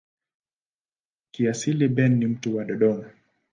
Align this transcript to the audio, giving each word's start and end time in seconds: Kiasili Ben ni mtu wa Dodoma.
Kiasili 1.31 1.87
Ben 1.87 2.17
ni 2.19 2.25
mtu 2.27 2.57
wa 2.57 2.65
Dodoma. 2.65 3.09